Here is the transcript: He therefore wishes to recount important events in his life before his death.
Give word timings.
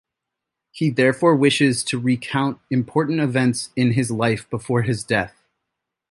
He 0.71 0.89
therefore 0.89 1.35
wishes 1.35 1.83
to 1.83 1.99
recount 1.99 2.59
important 2.71 3.19
events 3.19 3.69
in 3.75 3.91
his 3.91 4.09
life 4.09 4.49
before 4.49 4.81
his 4.81 5.03
death. 5.03 5.43